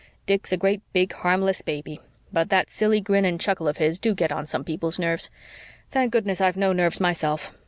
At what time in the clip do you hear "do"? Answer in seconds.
3.99-4.15